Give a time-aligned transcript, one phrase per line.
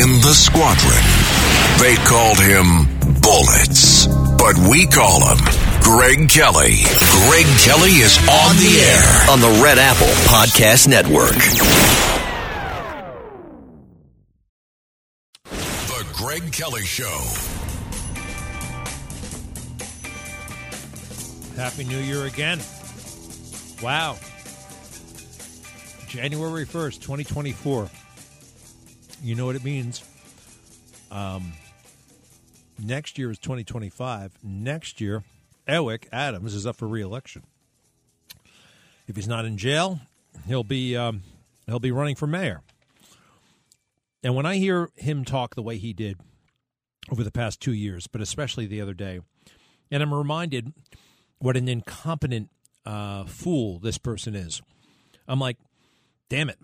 [0.00, 1.02] in the squadron.
[1.80, 2.86] They called him
[3.20, 4.06] Bullets,
[4.38, 5.38] but we call him
[5.82, 6.78] Greg Kelly.
[7.26, 11.34] Greg Kelly is on the air on the Red Apple Podcast Network.
[15.44, 17.18] The Greg Kelly Show.
[21.56, 22.60] Happy New Year again.
[23.82, 24.16] Wow.
[26.06, 27.90] January 1st, 2024.
[29.22, 30.02] You know what it means.
[31.10, 31.52] Um,
[32.78, 34.38] next year is 2025.
[34.42, 35.24] Next year,
[35.66, 37.42] Eric Adams is up for reelection.
[39.06, 40.00] If he's not in jail,
[40.46, 41.22] he'll be um,
[41.66, 42.62] he'll be running for mayor.
[44.22, 46.18] And when I hear him talk the way he did
[47.10, 49.20] over the past two years, but especially the other day,
[49.90, 50.72] and I'm reminded
[51.38, 52.50] what an incompetent
[52.84, 54.60] uh, fool this person is.
[55.26, 55.56] I'm like,
[56.28, 56.58] damn it.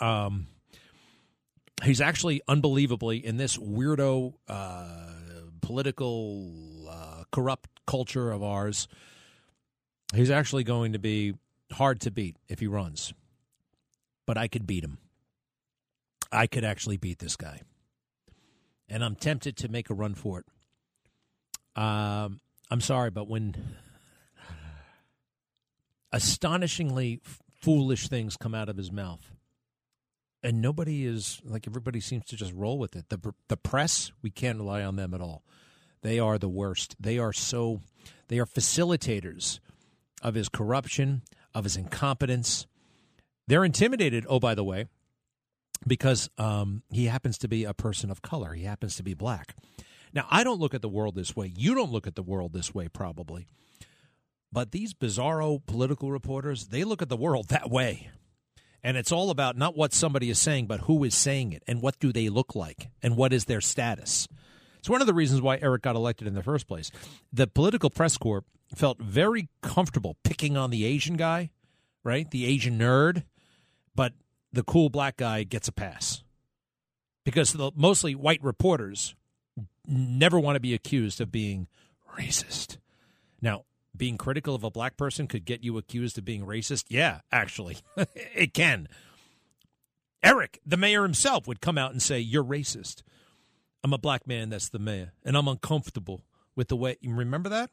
[0.00, 0.46] Um,
[1.82, 4.86] he's actually unbelievably in this weirdo uh,
[5.60, 8.86] political uh, corrupt culture of ours.
[10.14, 11.34] He's actually going to be
[11.72, 13.12] hard to beat if he runs,
[14.26, 14.98] but I could beat him.
[16.30, 17.62] I could actually beat this guy,
[18.88, 21.80] and I'm tempted to make a run for it.
[21.80, 23.76] Um, I'm sorry, but when
[26.12, 27.20] astonishingly
[27.64, 29.33] foolish things come out of his mouth.
[30.44, 33.08] And nobody is like everybody seems to just roll with it.
[33.08, 35.42] The the press, we can't rely on them at all.
[36.02, 36.94] They are the worst.
[37.00, 37.80] They are so
[38.28, 39.58] they are facilitators
[40.22, 41.22] of his corruption,
[41.54, 42.66] of his incompetence.
[43.48, 44.86] They're intimidated, oh by the way,
[45.86, 48.52] because um, he happens to be a person of color.
[48.52, 49.56] He happens to be black.
[50.12, 51.52] Now, I don't look at the world this way.
[51.56, 53.46] You don't look at the world this way, probably.
[54.52, 58.10] But these bizarro political reporters, they look at the world that way.
[58.84, 61.80] And it's all about not what somebody is saying, but who is saying it and
[61.80, 64.28] what do they look like and what is their status.
[64.78, 66.90] It's one of the reasons why Eric got elected in the first place.
[67.32, 71.50] The political press corps felt very comfortable picking on the Asian guy,
[72.04, 72.30] right?
[72.30, 73.24] The Asian nerd,
[73.94, 74.12] but
[74.52, 76.22] the cool black guy gets a pass.
[77.24, 79.14] Because the mostly white reporters
[79.86, 81.68] never want to be accused of being
[82.18, 82.76] racist.
[83.40, 83.64] Now,
[83.96, 86.84] being critical of a black person could get you accused of being racist?
[86.88, 88.88] Yeah, actually, it can.
[90.22, 93.02] Eric, the mayor himself, would come out and say, You're racist.
[93.82, 96.22] I'm a black man that's the mayor, and I'm uncomfortable
[96.56, 96.96] with the way.
[97.00, 97.70] You remember that?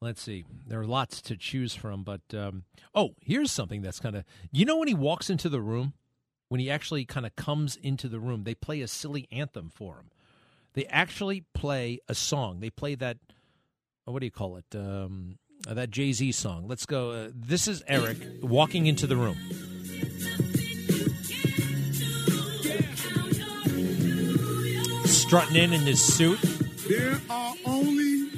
[0.00, 0.44] Let's see.
[0.66, 2.64] There are lots to choose from, but um,
[2.94, 4.24] oh, here's something that's kind of.
[4.52, 5.94] You know, when he walks into the room,
[6.48, 9.96] when he actually kind of comes into the room, they play a silly anthem for
[9.96, 10.10] him.
[10.74, 12.60] They actually play a song.
[12.60, 13.16] They play that
[14.10, 14.64] what do you call it?
[14.74, 16.66] Um, uh, that Jay Z song.
[16.68, 17.10] Let's go.
[17.10, 19.36] Uh, this is Eric walking into the room.
[25.06, 26.40] Strutting in in his suit.
[26.88, 28.30] There are only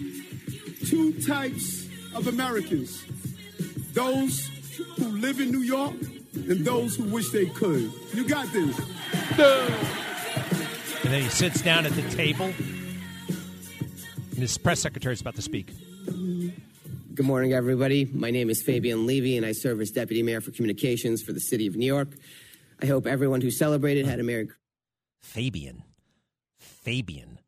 [0.86, 3.04] two types of Americans
[3.92, 4.48] those
[4.96, 5.94] who live in New York
[6.34, 7.92] and those who wish they could.
[8.14, 8.78] You got this.
[11.02, 12.52] And then he sits down at the table
[14.40, 15.72] his press secretary is about to speak.
[16.06, 18.06] Good morning, everybody.
[18.06, 21.40] My name is Fabien Levy, and I serve as Deputy Mayor for Communications for the
[21.40, 22.08] City of New York.
[22.82, 24.48] I hope everyone who celebrated had a Merry
[25.20, 25.82] Fabian.
[26.58, 27.38] Fabian.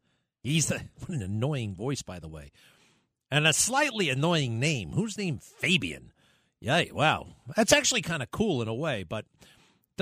[0.42, 2.52] He's a, what an annoying voice, by the way.
[3.30, 4.90] And a slightly annoying name.
[4.92, 6.12] Who's named Fabian?
[6.60, 7.28] Yay, wow.
[7.56, 9.24] That's actually kind of cool in a way, but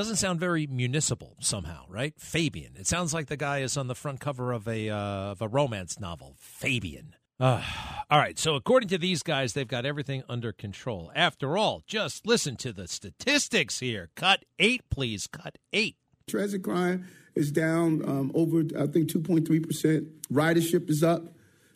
[0.01, 2.15] doesn't sound very municipal somehow, right?
[2.19, 2.73] Fabian.
[2.75, 5.47] It sounds like the guy is on the front cover of a uh, of a
[5.47, 6.37] romance novel.
[6.39, 7.15] Fabian.
[7.39, 7.63] Uh,
[8.11, 8.39] all right.
[8.39, 11.13] So according to these guys, they've got everything under control.
[11.15, 14.09] After all, just listen to the statistics here.
[14.17, 15.27] Cut eight, please.
[15.27, 15.97] Cut eight.
[16.27, 20.09] Transit crime is down um, over, I think, two point three percent.
[20.33, 21.25] Ridership is up.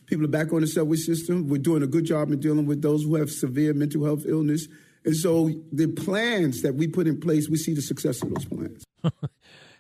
[0.07, 1.51] People are back on the subway system.
[1.51, 4.67] We're doing a good job in dealing with those who have severe mental health illness
[5.05, 8.45] and so the plans that we put in place, we see the success of those
[8.47, 8.85] plans.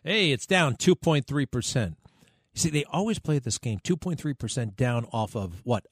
[0.04, 1.88] hey, it's down 2.3%.
[1.88, 5.87] You see, they always play this game 2.3% down off of what?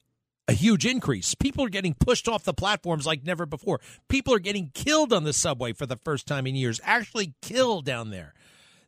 [0.47, 1.35] A huge increase.
[1.35, 3.79] People are getting pushed off the platforms like never before.
[4.07, 7.85] People are getting killed on the subway for the first time in years, actually killed
[7.85, 8.33] down there.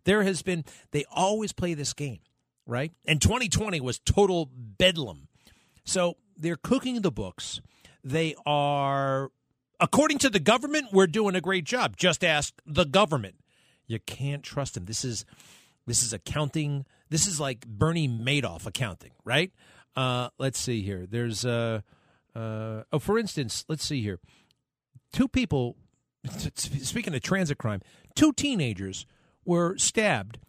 [0.04, 2.20] There has been, they always play this game,
[2.68, 2.92] right?
[3.06, 5.28] And 2020 was total bedlam.
[5.86, 7.62] So they're cooking the books.
[8.04, 9.32] They are
[9.80, 11.98] according to the government, we're doing a great job.
[11.98, 13.36] Just ask the government.
[13.88, 14.86] You can't trust them.
[14.86, 15.26] This is
[15.86, 16.86] this is accounting.
[17.10, 19.52] This is like Bernie Madoff accounting, right?
[19.96, 21.06] Uh, let's see here.
[21.10, 21.82] There's uh,
[22.36, 24.20] uh, oh, for instance, let's see here.
[25.14, 25.78] Two people.
[26.56, 27.82] Speaking of transit crime,
[28.16, 29.06] two teenagers
[29.46, 30.40] were stabbed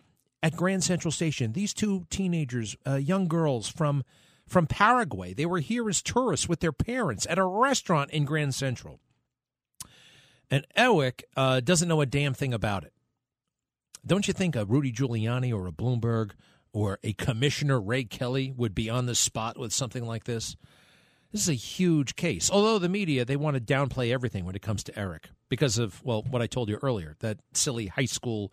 [0.43, 1.53] at Grand Central Station.
[1.53, 4.05] These two teenagers, uh, young girls from
[4.49, 8.55] from Paraguay, they were here as tourists with their parents at a restaurant in Grand
[8.55, 9.01] Central.
[10.51, 12.93] And Eric uh, doesn't know a damn thing about it.
[14.07, 16.33] Don't you think a Rudy Giuliani or a Bloomberg
[16.73, 20.57] or a Commissioner Ray Kelly would be on the spot with something like this?
[21.33, 22.51] This is a huge case.
[22.51, 26.03] Although the media, they want to downplay everything when it comes to Eric because of,
[26.05, 28.53] well, what I told you earlier, that silly high school,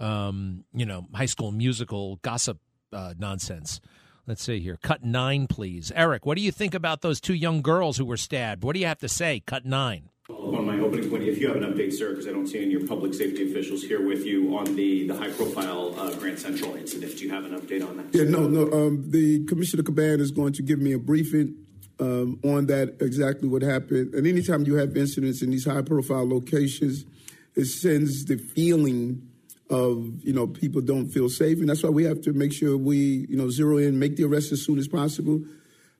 [0.00, 2.58] um, you know, high school musical gossip
[2.92, 3.80] uh, nonsense.
[4.26, 4.78] Let's see here.
[4.82, 5.90] Cut nine, please.
[5.94, 8.62] Eric, what do you think about those two young girls who were stabbed?
[8.62, 9.40] What do you have to say?
[9.46, 10.10] Cut nine.
[10.30, 12.74] On my opening point, if you have an update, sir, because I don't see any
[12.74, 16.38] of your public safety officials here with you on the, the high profile uh, Grand
[16.38, 17.16] Central incident.
[17.16, 18.14] Do you have an update on that?
[18.14, 18.70] Yeah, no, no.
[18.70, 21.54] Um, the Commissioner Caban is going to give me a briefing
[21.98, 24.12] um, on that, exactly what happened.
[24.12, 27.06] And anytime you have incidents in these high profile locations,
[27.54, 29.22] it sends the feeling
[29.70, 32.76] of you know people don't feel safe, and that's why we have to make sure
[32.76, 35.42] we you know zero in, make the arrest as soon as possible,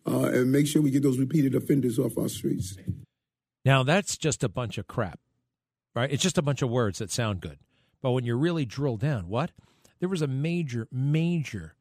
[0.06, 2.76] uh, and make sure we get those repeated offenders off our streets.
[3.68, 5.20] Now that's just a bunch of crap,
[5.94, 6.10] right?
[6.10, 7.58] It's just a bunch of words that sound good,
[8.00, 9.50] but when you really drill down, what
[10.00, 11.74] there was a major, major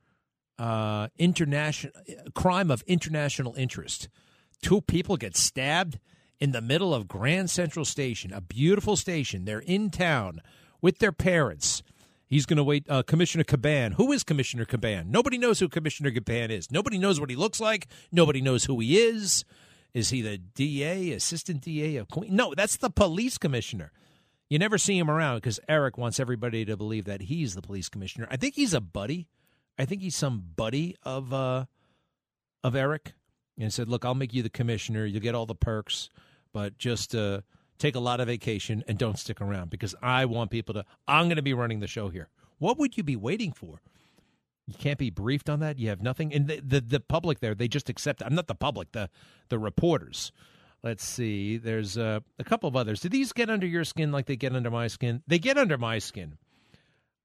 [0.60, 1.94] uh, international
[2.36, 4.10] crime of international interest.
[4.62, 5.98] Two people get stabbed
[6.42, 9.46] in the middle of Grand Central Station, a beautiful station.
[9.46, 10.42] They're in town
[10.82, 11.84] with their parents.
[12.28, 12.86] He's going to wait.
[12.90, 13.94] Uh, Commissioner Caban.
[13.94, 15.06] Who is Commissioner Caban?
[15.06, 16.70] Nobody knows who Commissioner Caban is.
[16.70, 17.88] Nobody knows what he looks like.
[18.12, 19.46] Nobody knows who he is.
[19.98, 22.36] Is he the DA, assistant DA of Queen?
[22.36, 23.92] No, that's the police commissioner.
[24.48, 27.90] You never see him around because Eric wants everybody to believe that he's the police
[27.90, 28.28] commissioner.
[28.30, 29.28] I think he's a buddy.
[29.76, 31.66] I think he's some buddy of uh,
[32.64, 33.14] of Eric,
[33.58, 35.04] and said, "Look, I'll make you the commissioner.
[35.04, 36.12] You'll get all the perks,
[36.54, 37.42] but just uh,
[37.80, 40.86] take a lot of vacation and don't stick around because I want people to.
[41.08, 42.30] I'm going to be running the show here.
[42.60, 43.82] What would you be waiting for?
[44.68, 45.80] You can't be briefed on that.
[45.80, 46.34] You have nothing.
[46.34, 48.22] And the the, the public there, they just accept.
[48.22, 48.92] I'm not the public.
[48.92, 49.10] The
[49.50, 50.32] the reporters.
[50.84, 51.58] Let's see.
[51.58, 53.00] There's uh, a couple of others.
[53.00, 55.24] Do these get under your skin like they get under my skin?
[55.26, 56.38] They get under my skin.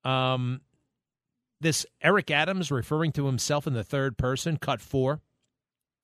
[0.04, 0.62] Um,
[1.60, 5.20] this Eric Adams referring to himself in the third person, cut four.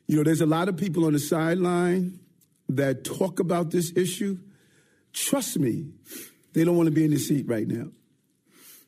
[0.07, 2.21] You know, there's a lot of people on the sideline
[2.69, 4.39] that talk about this issue.
[5.13, 5.91] Trust me,
[6.53, 7.89] they don't want to be in the seat right now.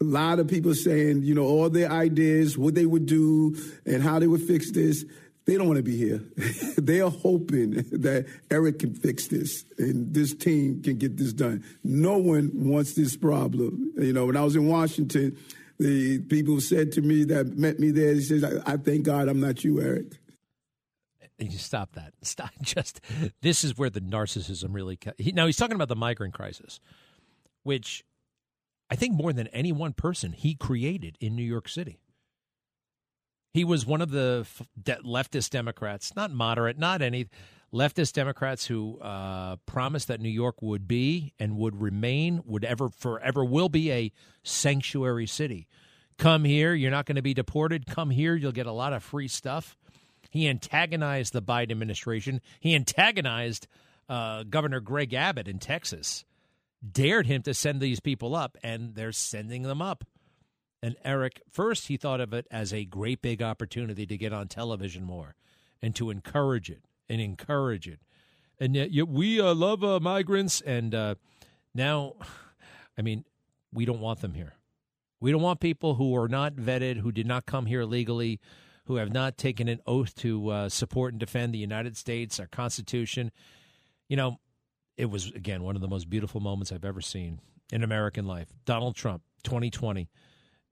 [0.00, 4.02] A lot of people saying, you know, all their ideas, what they would do, and
[4.02, 5.04] how they would fix this.
[5.46, 6.22] They don't want to be here.
[6.78, 11.64] they are hoping that Eric can fix this and this team can get this done.
[11.82, 13.92] No one wants this problem.
[13.98, 15.36] You know, when I was in Washington,
[15.78, 19.28] the people said to me that met me there, he says, I, I thank God
[19.28, 20.18] I'm not you, Eric.
[21.38, 22.12] You stop that.
[22.22, 22.50] Stop.
[22.60, 23.00] Just
[23.40, 24.98] this is where the narcissism really.
[25.16, 26.80] He, now he's talking about the migrant crisis,
[27.62, 28.04] which
[28.90, 32.00] I think more than any one person he created in New York City.
[33.52, 34.46] He was one of the
[34.84, 37.26] leftist Democrats, not moderate, not any
[37.72, 42.88] leftist Democrats who uh, promised that New York would be and would remain, would ever,
[42.88, 45.68] forever will be a sanctuary city.
[46.18, 47.86] Come here, you're not going to be deported.
[47.86, 49.76] Come here, you'll get a lot of free stuff.
[50.30, 52.40] He antagonized the Biden administration.
[52.60, 53.66] He antagonized
[54.08, 56.24] uh, Governor Greg Abbott in Texas,
[56.88, 60.04] dared him to send these people up, and they're sending them up.
[60.82, 64.48] And Eric, first, he thought of it as a great big opportunity to get on
[64.48, 65.34] television more
[65.82, 68.00] and to encourage it and encourage it.
[68.58, 70.60] And yet, yet we uh, love uh, migrants.
[70.62, 71.14] And uh,
[71.74, 72.14] now,
[72.98, 73.24] I mean,
[73.72, 74.54] we don't want them here.
[75.20, 78.40] We don't want people who are not vetted, who did not come here legally,
[78.86, 82.46] who have not taken an oath to uh, support and defend the United States, our
[82.46, 83.30] Constitution.
[84.08, 84.40] You know,
[85.00, 87.40] it was, again, one of the most beautiful moments I've ever seen
[87.72, 88.48] in American life.
[88.64, 90.08] Donald Trump, 2020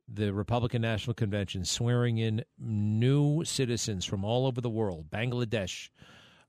[0.09, 5.91] the Republican National Convention swearing in new citizens from all over the world Bangladesh,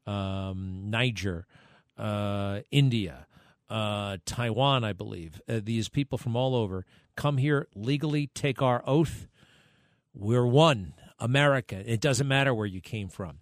[0.07, 1.45] um, Niger,
[1.97, 3.27] uh, India,
[3.69, 5.41] uh, Taiwan, I believe.
[5.47, 9.27] Uh, these people from all over come here legally, take our oath.
[10.13, 11.83] We're one, America.
[11.85, 13.39] It doesn't matter where you came from.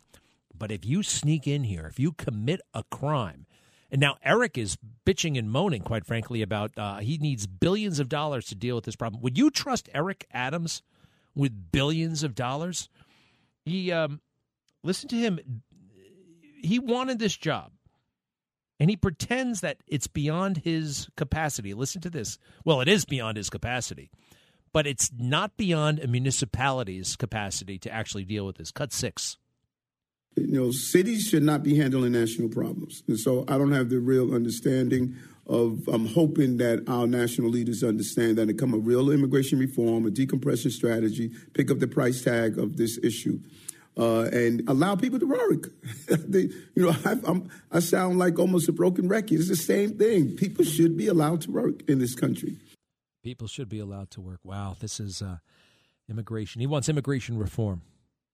[0.58, 3.46] But if you sneak in here, if you commit a crime,
[3.90, 8.10] and now Eric is bitching and moaning, quite frankly, about uh, he needs billions of
[8.10, 9.22] dollars to deal with this problem.
[9.22, 10.82] Would you trust Eric Adams
[11.36, 12.90] with billions of dollars?
[13.66, 14.22] He um,
[14.84, 15.62] listen to him.
[16.62, 17.72] He wanted this job,
[18.80, 21.74] and he pretends that it's beyond his capacity.
[21.74, 22.38] Listen to this.
[22.66, 24.12] Well, it is beyond his capacity,
[24.74, 28.72] but it's not beyond a municipality's capacity to actually deal with this.
[28.72, 29.38] Cut six
[30.38, 33.04] you know, cities should not be handling national problems.
[33.08, 35.16] And so I don't have the real understanding
[35.48, 40.06] of I'm hoping that our national leaders understand that and come a real immigration reform,
[40.06, 43.40] a decompression strategy, pick up the price tag of this issue.
[43.98, 45.70] Uh, and allow people to work.
[46.08, 46.42] they,
[46.76, 49.40] you know, I, I'm, I sound like almost a broken record.
[49.40, 50.36] It's the same thing.
[50.36, 52.58] People should be allowed to work in this country.
[53.24, 54.40] People should be allowed to work.
[54.44, 55.38] Wow, this is uh,
[56.08, 56.62] immigration.
[56.62, 57.82] He wants immigration reform.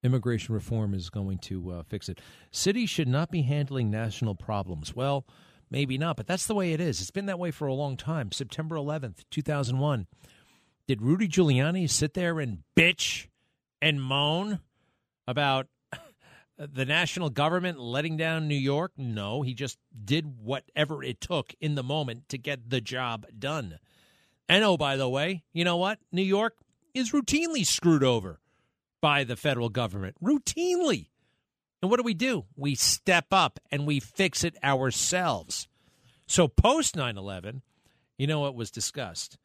[0.03, 2.19] Immigration reform is going to uh, fix it.
[2.51, 4.93] Cities should not be handling national problems.
[4.93, 5.25] Well,
[5.71, 6.99] maybe not, but that's the way it is.
[6.99, 8.31] It's been that way for a long time.
[8.31, 10.07] September 11th, 2001.
[10.87, 13.27] Did Rudy Giuliani sit there and bitch
[13.81, 14.59] and moan
[15.25, 15.67] about
[16.57, 18.91] the national government letting down New York?
[18.97, 23.79] No, he just did whatever it took in the moment to get the job done.
[24.49, 25.99] And oh, by the way, you know what?
[26.11, 26.57] New York
[26.93, 28.41] is routinely screwed over
[29.03, 30.15] by the federal government.
[30.23, 31.09] Routinely.
[31.81, 32.45] And what do we do?
[32.55, 35.67] We step up and we fix it ourselves.
[36.25, 37.63] So post 9 11,
[38.17, 39.37] you know what was discussed?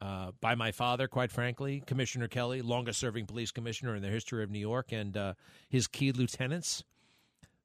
[0.00, 4.42] Uh, by my father, quite frankly, Commissioner Kelly, longest serving police commissioner in the history
[4.42, 5.34] of New York, and uh,
[5.68, 6.82] his key lieutenants.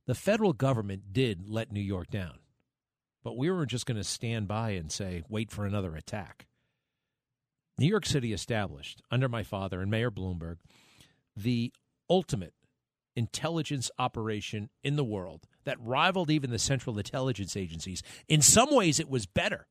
[0.07, 2.39] The federal government did let New York down,
[3.23, 6.47] but we were just going to stand by and say, wait for another attack.
[7.77, 10.57] New York City established, under my father and Mayor Bloomberg,
[11.35, 11.71] the
[12.09, 12.53] ultimate
[13.15, 18.01] intelligence operation in the world that rivaled even the central intelligence agencies.
[18.27, 19.67] In some ways, it was better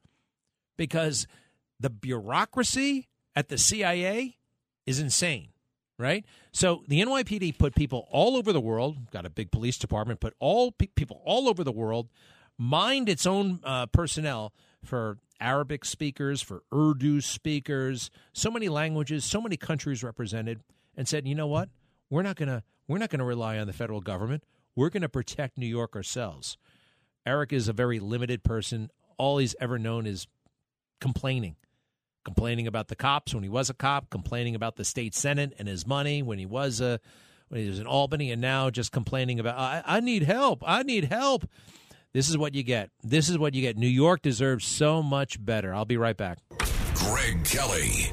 [0.77, 1.27] because
[1.81, 4.37] the bureaucracy at the CIA
[4.87, 5.49] is insane,
[5.99, 6.25] right?
[6.53, 10.35] So the NYPD put people all over the world, got a big police department, put
[10.39, 12.09] all pe- people all over the world,
[12.59, 14.53] mined its own uh, personnel
[14.85, 20.61] for Arabic speakers, for Urdu speakers, so many languages, so many countries represented,
[20.99, 21.71] and said, you know what?
[22.11, 24.45] We're not gonna we're not gonna rely on the federal government.
[24.75, 26.59] We're gonna protect New York ourselves.
[27.25, 28.91] Eric is a very limited person.
[29.17, 30.27] All he's ever known is
[31.01, 31.57] complaining.
[32.25, 35.69] Complaining about the cops when he was a cop, complaining about the state senate and
[35.69, 37.01] his money when he was a
[37.49, 40.63] when he was in Albany, and now just complaining about I, I need help.
[40.67, 41.49] I need help.
[42.13, 42.91] This is what you get.
[43.05, 43.77] This is what you get.
[43.77, 45.73] New York deserves so much better.
[45.73, 46.39] I'll be right back.
[46.95, 48.13] Greg Kelly.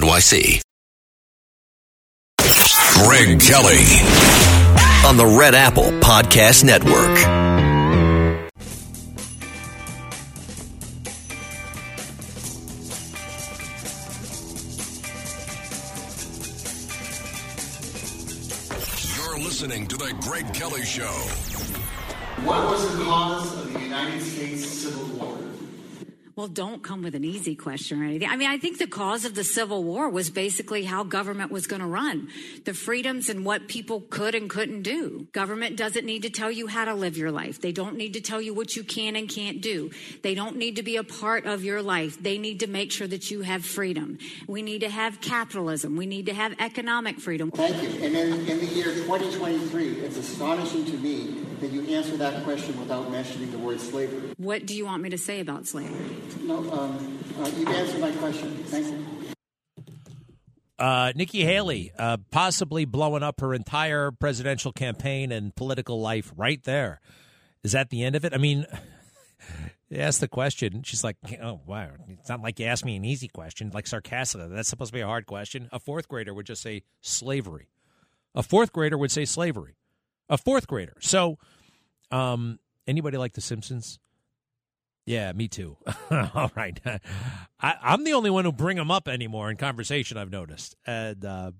[0.01, 0.61] NYC.
[2.39, 3.85] Greg Kelly.
[5.05, 7.19] On the Red Apple Podcast Network.
[19.15, 21.03] You're listening to The Greg Kelly Show.
[22.43, 25.10] What was the cause of the United States Civil War?
[26.41, 28.27] Well, don't come with an easy question or anything.
[28.27, 31.67] I mean, I think the cause of the Civil War was basically how government was
[31.67, 32.29] going to run,
[32.65, 35.27] the freedoms and what people could and couldn't do.
[35.33, 37.61] Government doesn't need to tell you how to live your life.
[37.61, 39.91] They don't need to tell you what you can and can't do.
[40.23, 42.19] They don't need to be a part of your life.
[42.19, 44.17] They need to make sure that you have freedom.
[44.47, 45.95] We need to have capitalism.
[45.95, 47.51] We need to have economic freedom.
[47.51, 48.03] Thank you.
[48.03, 52.77] And in, in the year 2023, it's astonishing to me that you answer that question
[52.79, 54.33] without mentioning the word slavery.
[54.37, 56.17] What do you want me to say about slavery?
[56.41, 58.55] No, um, uh, you've answered my question.
[58.65, 59.05] Thank you.
[60.77, 66.61] Uh, Nikki Haley uh, possibly blowing up her entire presidential campaign and political life right
[66.63, 66.99] there.
[67.63, 68.33] Is that the end of it?
[68.33, 68.65] I mean,
[69.91, 70.81] they asked the question.
[70.81, 71.91] She's like, oh, wow.
[72.09, 74.47] It's not like you asked me an easy question, like sarcastically.
[74.47, 75.69] That's supposed to be a hard question.
[75.71, 77.69] A fourth grader would just say slavery.
[78.33, 79.75] A fourth grader would say slavery.
[80.31, 80.95] A fourth grader.
[81.01, 81.37] So,
[82.09, 82.57] um,
[82.87, 83.99] anybody like The Simpsons?
[85.05, 85.75] Yeah, me too.
[86.11, 86.79] All right.
[87.59, 90.75] I, I'm the only one who bring them up anymore in conversation, I've noticed.
[90.85, 91.51] And uh,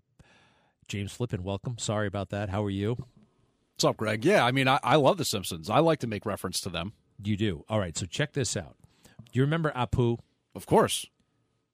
[0.88, 1.78] James Flippin, welcome.
[1.80, 2.48] Sorry about that.
[2.50, 2.96] How are you?
[3.76, 4.24] What's up, Greg?
[4.24, 5.70] Yeah, I mean, I, I love The Simpsons.
[5.70, 6.94] I like to make reference to them.
[7.22, 7.66] You do.
[7.68, 7.98] All right.
[7.98, 8.78] So check this out.
[9.18, 10.18] Do you remember Apu?
[10.56, 11.06] Of course.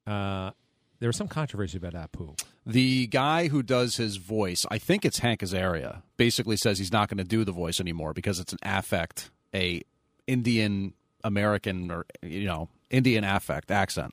[0.04, 0.50] Uh,
[0.98, 2.36] there was some controversy about Apu.
[2.68, 7.08] The guy who does his voice, I think it's Hank Azaria, basically says he's not
[7.08, 9.82] going to do the voice anymore because it's an affect, a
[10.26, 10.92] Indian
[11.24, 14.12] American or you know Indian affect accent.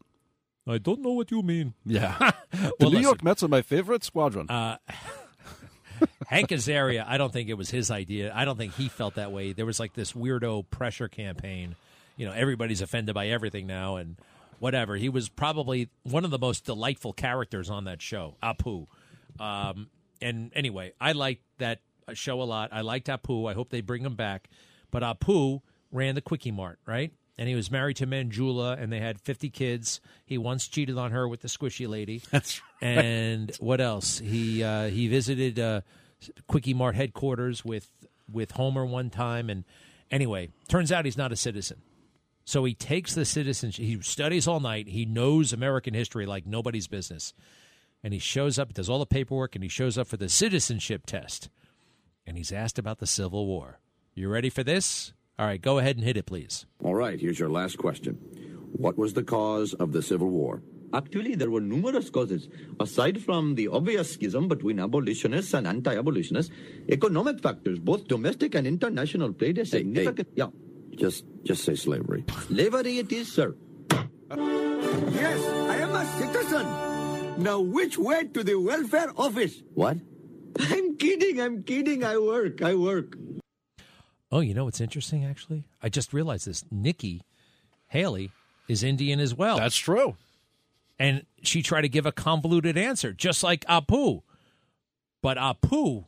[0.68, 1.74] I don't know what you mean.
[1.86, 3.24] Yeah, the Well, New York.
[3.24, 4.50] Mets are my favorite squadron.
[4.50, 4.78] Uh,
[6.28, 8.32] Hank Azaria, I don't think it was his idea.
[8.34, 9.54] I don't think he felt that way.
[9.54, 11.76] There was like this weirdo pressure campaign.
[12.18, 14.16] You know, everybody's offended by everything now and
[14.60, 14.96] whatever.
[14.96, 18.88] He was probably one of the most delightful characters on that show, Apu.
[19.40, 19.90] Um,
[20.22, 21.82] and anyway, I liked that
[22.14, 22.70] show a lot.
[22.72, 23.50] I liked Apu.
[23.50, 24.50] I hope they bring him back.
[24.92, 27.12] But Apu ran the Kwik-E-Mart, right?
[27.38, 30.00] And he was married to Manjula, and they had 50 kids.
[30.26, 32.22] He once cheated on her with the Squishee lady.
[32.32, 32.96] That's right.
[32.98, 34.20] And what else?
[34.20, 35.82] He uh, he visited uh,
[36.48, 37.90] Kwik-E-Mart headquarters with
[38.32, 39.66] with Homer one time, and
[40.10, 41.82] anyway, turns out he's not a citizen.
[42.46, 43.84] So he takes the citizenship.
[43.84, 44.88] He studies all night.
[44.88, 47.34] He knows American history like nobody's business,
[48.04, 51.08] and he shows up, does all the paperwork, and he shows up for the citizenship
[51.08, 51.50] test.
[52.28, 53.80] And he's asked about the Civil War.
[54.14, 55.14] You ready for this?
[55.38, 56.66] All right, go ahead and hit it, please.
[56.84, 58.14] All right, here's your last question.
[58.72, 60.62] What was the cause of the Civil War?
[60.94, 62.48] Actually, there were numerous causes.
[62.80, 66.54] Aside from the obvious schism between abolitionists and anti abolitionists,
[66.90, 70.30] economic factors, both domestic and international, played a significant.
[70.36, 70.48] Yeah.
[70.96, 72.24] Just just say slavery.
[72.48, 73.56] Slavery it is, sir.
[74.32, 77.44] Yes, I am a citizen.
[77.44, 79.62] Now, which way to the welfare office?
[79.74, 79.98] What?
[80.60, 82.04] I'm kidding, I'm kidding.
[82.04, 83.18] I work, I work.
[84.32, 85.66] Oh, you know what's interesting, actually?
[85.84, 86.64] I just realized this.
[86.72, 87.22] Nikki
[87.88, 88.32] Haley
[88.68, 89.58] is Indian as well.
[89.58, 90.16] That's true.
[90.98, 94.24] And she tried to give a convoluted answer, just like Apu.
[95.22, 96.06] But Apu,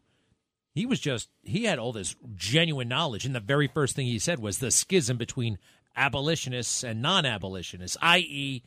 [0.78, 3.26] he was just, he had all this genuine knowledge.
[3.26, 5.58] And the very first thing he said was the schism between
[5.96, 8.64] abolitionists and non abolitionists, i.e.,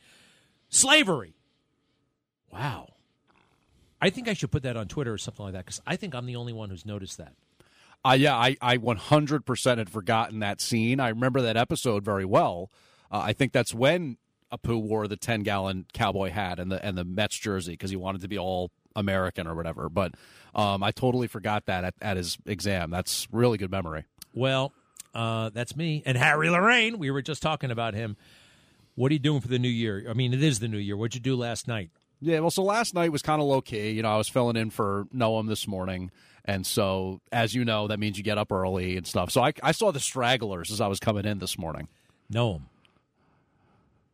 [0.69, 1.35] slavery.
[2.51, 2.89] Wow.
[4.01, 6.15] I think I should put that on Twitter or something like that because I think
[6.15, 7.33] I'm the only one who's noticed that.
[8.03, 10.99] Uh, yeah, I, I 100% had forgotten that scene.
[10.99, 12.71] I remember that episode very well.
[13.11, 14.17] Uh, I think that's when
[14.51, 17.95] Apu wore the 10 gallon cowboy hat and the and the Mets jersey because he
[17.95, 19.89] wanted to be all American or whatever.
[19.89, 20.13] But
[20.55, 22.89] um, I totally forgot that at, at his exam.
[22.91, 24.05] That's really good memory.
[24.33, 24.73] Well,
[25.13, 26.03] uh, that's me.
[26.05, 28.15] And Harry Lorayne, we were just talking about him.
[28.95, 30.05] What are you doing for the new year?
[30.09, 30.95] I mean, it is the new year.
[30.97, 31.89] What'd you do last night?
[32.19, 33.89] Yeah, well, so last night was kind of low key.
[33.91, 36.11] You know, I was filling in for Noam this morning.
[36.45, 39.31] And so, as you know, that means you get up early and stuff.
[39.31, 41.87] So I, I saw the stragglers as I was coming in this morning.
[42.31, 42.63] Noam.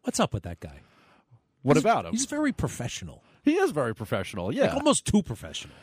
[0.04, 0.80] What's up with that guy?
[1.64, 2.12] What He's- about him?
[2.12, 3.24] He's very professional.
[3.48, 4.54] He is very professional.
[4.54, 5.76] Yeah, Like almost too professional.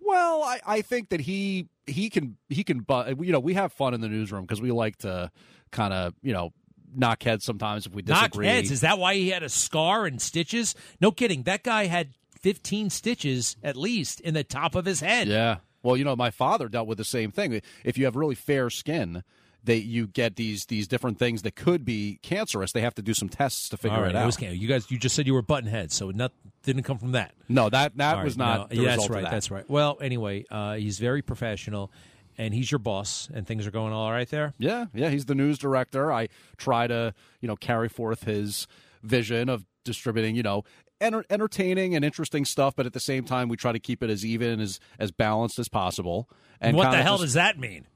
[0.00, 3.72] Well, I, I think that he he can he can but you know we have
[3.72, 5.30] fun in the newsroom because we like to
[5.70, 6.52] kind of you know
[6.94, 8.46] knock heads sometimes if we disagree.
[8.46, 8.70] Knock heads.
[8.70, 10.74] Is that why he had a scar and stitches?
[11.00, 11.44] No kidding.
[11.44, 15.28] That guy had 15 stitches at least in the top of his head.
[15.28, 15.58] Yeah.
[15.82, 17.60] Well, you know, my father dealt with the same thing.
[17.84, 19.22] If you have really fair skin,
[19.64, 22.72] they you get these these different things that could be cancerous.
[22.72, 24.26] They have to do some tests to figure right, it out.
[24.26, 26.98] was can- you guys, you just said you were button heads, so not didn't come
[26.98, 27.34] from that.
[27.48, 28.72] no, that that All was right, not.
[28.72, 29.22] no, yeah, that's right.
[29.24, 29.30] that.
[29.30, 29.68] That's right.
[29.68, 31.90] Well, anyway, uh, he's very professional,
[32.38, 34.52] and he's your boss, and things are going all right there.
[34.58, 36.12] Yeah, yeah, he's the news director.
[36.12, 38.66] I try to, you know, carry forth his
[39.02, 40.64] vision of distributing, you know,
[41.00, 44.10] enter- entertaining and interesting stuff, but at the same time, we try to keep it
[44.10, 46.28] as even as as balanced as possible.
[46.60, 47.86] And what the hell just- does that mean?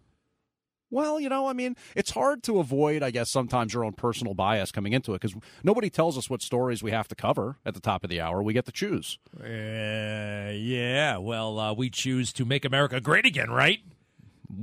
[0.90, 4.32] Well, you know, I mean, it's hard to avoid, I guess, sometimes your own personal
[4.34, 7.74] bias coming into it because nobody tells us what stories we have to cover at
[7.74, 8.42] the top of the hour.
[8.42, 9.18] We get to choose.
[9.38, 11.16] Uh, yeah.
[11.18, 13.80] Well, uh, we choose to make America great again, right?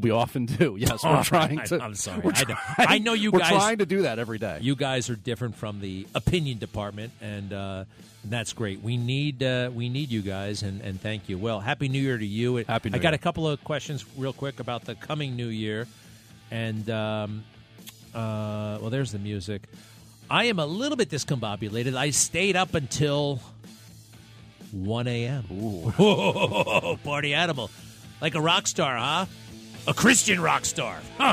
[0.02, 0.76] We often do.
[0.80, 1.26] Yes, we're right.
[1.26, 1.80] trying to.
[1.84, 2.22] I'm sorry.
[2.22, 3.50] we're I know, trying- I know you we're guys.
[3.52, 4.58] trying to do that every day.
[4.62, 7.86] You guys are different from the opinion department, and uh,
[8.24, 8.82] that's great.
[8.82, 11.38] We need uh, we need you guys, and, and thank you.
[11.38, 12.56] Well, happy New Year to you.
[12.68, 13.16] Happy New I got Year.
[13.16, 15.86] a couple of questions real quick about the coming New Year,
[16.52, 17.44] and um,
[18.14, 19.64] uh, well, there's the music.
[20.30, 21.96] I am a little bit discombobulated.
[21.96, 23.42] I stayed up until
[24.72, 25.46] 1 a.m.
[25.52, 26.98] Ooh.
[27.04, 27.70] Party animal.
[28.22, 29.26] Like a rock star, huh?
[29.88, 31.00] A Christian rock star.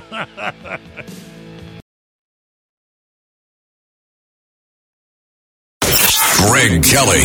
[6.39, 7.23] Greg Kelly.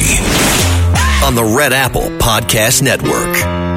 [1.24, 3.77] on the Red Apple Podcast Network.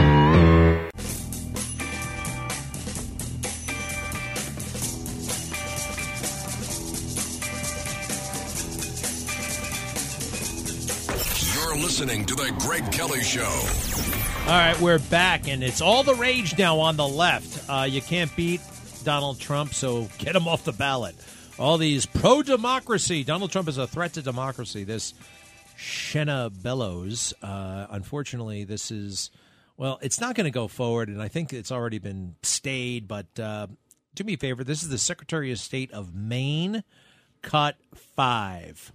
[12.01, 13.43] Listening to The Greg Kelly Show.
[14.47, 17.69] All right, we're back, and it's all the rage now on the left.
[17.69, 18.63] Uh, you can't beat
[19.05, 21.15] Donald Trump, so get him off the ballot.
[21.59, 23.23] All these pro democracy.
[23.23, 24.83] Donald Trump is a threat to democracy.
[24.83, 25.13] This
[25.77, 27.35] Shenna Bellows.
[27.43, 29.31] Uh, unfortunately, this is,
[29.77, 33.09] well, it's not going to go forward, and I think it's already been stayed.
[33.09, 33.67] But uh,
[34.15, 34.65] do me a favor.
[34.65, 36.83] This is the Secretary of State of Maine,
[37.43, 38.91] cut five.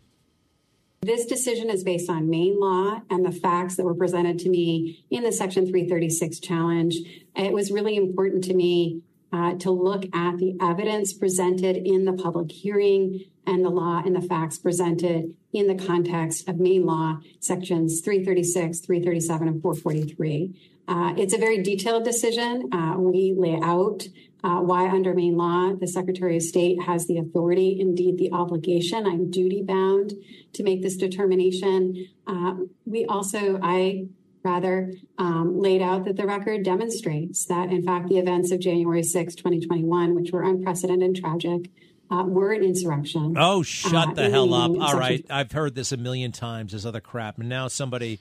[1.05, 5.05] This decision is based on Maine law and the facts that were presented to me
[5.11, 6.95] in the Section 336 challenge.
[7.35, 12.13] It was really important to me uh, to look at the evidence presented in the
[12.13, 17.19] public hearing and the law and the facts presented in the context of Maine law,
[17.39, 20.53] sections 336, 337, and 443.
[20.87, 22.69] Uh, it's a very detailed decision.
[22.71, 24.07] Uh, we lay out
[24.43, 29.07] uh, why, under Maine law, the Secretary of State has the authority, indeed the obligation.
[29.07, 30.13] I'm duty bound
[30.53, 32.07] to make this determination.
[32.27, 32.53] Uh,
[32.85, 34.05] we also, I
[34.43, 39.01] rather um, laid out that the record demonstrates that, in fact, the events of January
[39.01, 41.71] 6, 2021, which were unprecedented and tragic,
[42.09, 43.35] uh, were an insurrection.
[43.37, 44.71] Oh, shut uh, the hell up.
[44.71, 45.25] All right.
[45.29, 47.39] I've heard this a million times, this other crap.
[47.39, 48.19] And now somebody,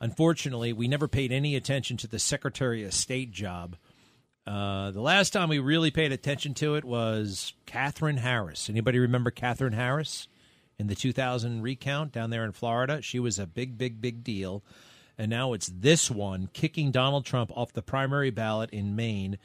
[0.00, 3.76] unfortunately, we never paid any attention to the Secretary of State job.
[4.46, 8.68] Uh, the last time we really paid attention to it was Katherine Harris.
[8.68, 10.26] Anybody remember Katherine Harris
[10.78, 13.00] in the 2000 recount down there in Florida?
[13.02, 14.64] She was a big, big, big deal.
[15.16, 19.38] And now it's this one kicking Donald Trump off the primary ballot in Maine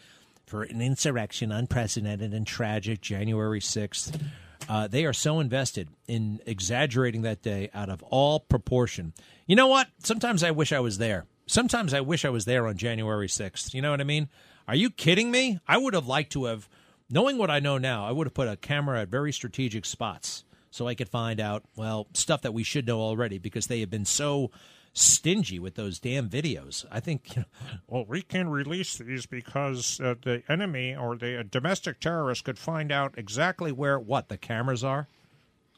[0.48, 4.20] for an insurrection, unprecedented and tragic, January 6th.
[4.68, 9.14] Uh, they are so invested in exaggerating that day out of all proportion.
[9.46, 9.88] You know what?
[10.00, 11.26] Sometimes I wish I was there.
[11.46, 13.74] Sometimes I wish I was there on January 6th.
[13.74, 14.30] You know what I mean?
[14.68, 15.60] Are you kidding me?
[15.68, 16.68] I would have liked to have,
[17.10, 20.44] knowing what I know now, I would have put a camera at very strategic spots
[20.72, 23.90] so I could find out, well, stuff that we should know already because they have
[23.90, 24.52] been so
[24.98, 26.86] stingy with those damn videos.
[26.92, 31.40] I think, you know, Well, we can release these because uh, the enemy or the
[31.40, 35.08] uh, domestic terrorist could find out exactly where what the cameras are.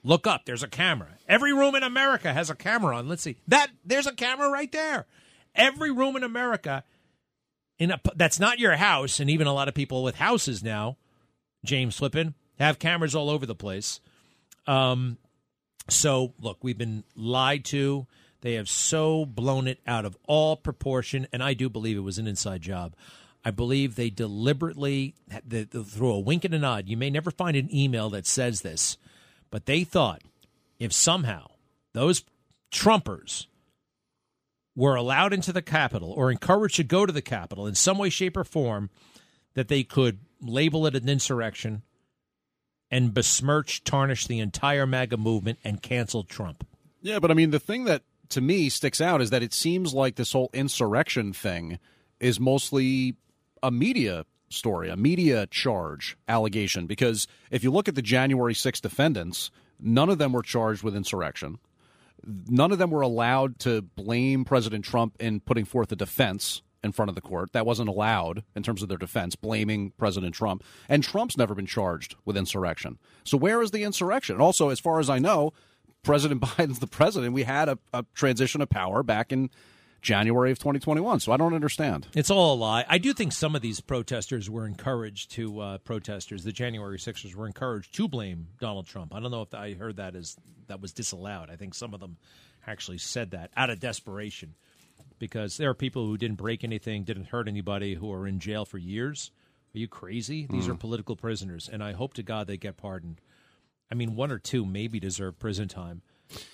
[0.04, 0.46] Look up.
[0.46, 1.18] There's a camera.
[1.28, 3.10] Every room in America has a camera on.
[3.10, 3.36] Let's see.
[3.48, 5.06] That there's a camera right there.
[5.54, 6.84] Every room in America
[7.78, 10.98] in a that's not your house, and even a lot of people with houses now,
[11.66, 14.00] James Flippin, have cameras all over the place.
[14.68, 15.18] Um,
[15.90, 18.08] so look, we've been lied to.
[18.42, 22.18] They have so blown it out of all proportion, and I do believe it was
[22.18, 22.96] an inside job.
[23.44, 25.16] I believe they deliberately,
[25.50, 28.98] through a wink and a nod, you may never find an email that says this,
[29.50, 30.22] but they thought
[30.78, 31.48] if somehow
[31.94, 32.24] those
[32.72, 33.48] Trumpers
[34.76, 38.10] were allowed into the Capitol or encouraged to go to the Capitol in some way,
[38.10, 38.90] shape, or form,
[39.54, 41.82] that they could label it an insurrection
[42.92, 46.66] and besmirch, tarnish the entire MAGA movement and cancel Trump.
[47.02, 49.94] Yeah, but I mean, the thing that to me sticks out is that it seems
[49.94, 51.80] like this whole insurrection thing
[52.20, 53.16] is mostly
[53.64, 56.88] a media story, a media charge allegation.
[56.88, 60.96] Because if you look at the January 6 defendants, none of them were charged with
[60.96, 61.60] insurrection.
[62.24, 66.92] None of them were allowed to blame President Trump in putting forth a defense in
[66.92, 67.54] front of the court.
[67.54, 70.64] That wasn't allowed in terms of their defense, blaming President Trump.
[70.88, 72.98] And Trump's never been charged with insurrection.
[73.24, 74.36] So where is the insurrection?
[74.36, 75.54] And also, as far as I know,
[76.04, 77.34] President Biden's the president.
[77.34, 79.50] We had a, a transition of power back in
[80.02, 81.20] January of 2021.
[81.20, 82.08] So I don't understand.
[82.16, 82.86] It's all a lie.
[82.88, 86.44] I do think some of these protesters were encouraged to uh, protesters.
[86.44, 89.14] The January Sixers were encouraged to blame Donald Trump.
[89.14, 91.50] I don't know if I heard that as that was disallowed.
[91.50, 92.18] I think some of them
[92.66, 94.56] actually said that out of desperation
[95.18, 98.64] because there are people who didn't break anything, didn't hurt anybody, who are in jail
[98.64, 99.32] for years.
[99.76, 100.48] Are you crazy?
[100.50, 100.72] These Mm.
[100.72, 103.20] are political prisoners, and I hope to God they get pardoned.
[103.92, 106.02] I mean, one or two maybe deserve prison time,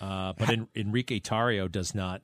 [0.01, 2.21] uh, but en- Enrique Tarrio does not.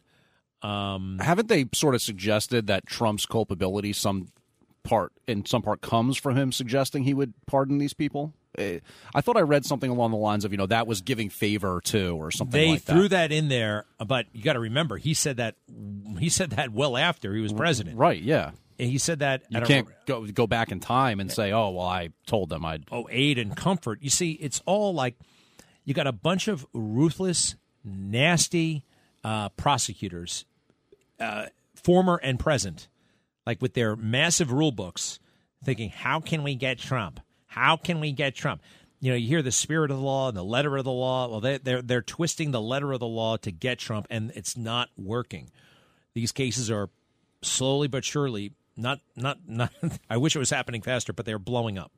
[0.62, 4.28] Um, Haven't they sort of suggested that Trump's culpability, some
[4.84, 8.34] part in some part, comes from him suggesting he would pardon these people?
[8.58, 8.80] Eh,
[9.16, 11.82] I thought I read something along the lines of, you know, that was giving favor
[11.86, 12.94] to, or something they like that.
[12.94, 15.56] threw that in there, but you got to remember he said that
[16.20, 17.98] he said that well after he was president.
[17.98, 18.22] Right?
[18.22, 18.52] Yeah.
[18.82, 21.86] And he said that You can't go go back in time and say, "Oh, well,
[21.86, 24.00] I told them I'd." oh aid and comfort.
[24.02, 25.20] You see, it's all like
[25.86, 28.84] you got a bunch of ruthless, nasty
[29.24, 30.46] uh, prosecutors,
[31.20, 32.88] uh, former and present,
[33.46, 35.20] like with their massive rule books,
[35.64, 37.20] thinking, "How can we get Trump?
[37.46, 38.64] How can we get Trump?"
[39.00, 41.28] You know, you hear the spirit of the law and the letter of the law.
[41.30, 44.58] Well, they, they're they're twisting the letter of the law to get Trump, and it's
[44.58, 45.52] not working.
[46.16, 46.90] These cases are
[47.44, 49.72] slowly but surely not not not.
[50.10, 51.92] I wish it was happening faster, but they're blowing up.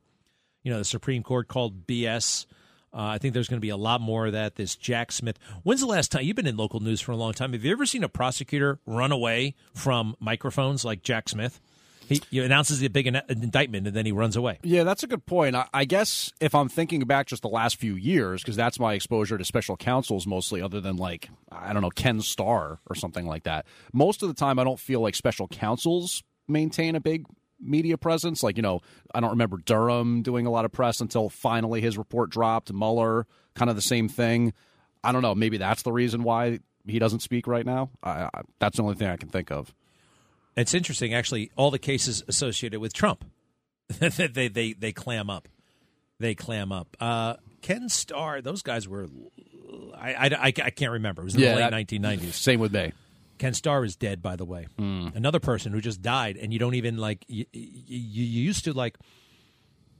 [0.62, 2.46] You know, the Supreme Court called BS.
[2.92, 4.54] Uh, I think there's going to be a lot more of that.
[4.54, 5.38] This Jack Smith.
[5.64, 7.52] When's the last time you've been in local news for a long time?
[7.52, 11.60] Have you ever seen a prosecutor run away from microphones like Jack Smith?
[12.08, 14.58] He, he announces a big in- indictment and then he runs away.
[14.62, 15.56] Yeah, that's a good point.
[15.56, 18.94] I, I guess if I'm thinking back just the last few years, because that's my
[18.94, 23.26] exposure to special counsels mostly, other than like, I don't know, Ken Starr or something
[23.26, 23.66] like that.
[23.92, 27.26] Most of the time, I don't feel like special counsels maintain a big
[27.60, 28.42] media presence.
[28.42, 28.80] Like, you know,
[29.14, 32.72] I don't remember Durham doing a lot of press until finally his report dropped.
[32.72, 34.52] Mueller, kind of the same thing.
[35.02, 35.34] I don't know.
[35.34, 37.90] Maybe that's the reason why he doesn't speak right now.
[38.02, 39.74] I, I, that's the only thing I can think of.
[40.56, 41.50] It's interesting, actually.
[41.56, 43.24] All the cases associated with Trump,
[43.98, 45.48] they they they clam up.
[46.20, 46.96] They clam up.
[47.00, 49.08] Uh, Ken Starr, those guys were.
[49.96, 51.22] I, I, I, can't remember.
[51.22, 52.32] It was in Yeah, the late that- 1990s.
[52.34, 52.92] Same with me.
[53.38, 54.66] Ken Starr is dead, by the way.
[55.14, 57.24] Another person who just died, and you don't even like.
[57.28, 58.96] You, you, you used to like.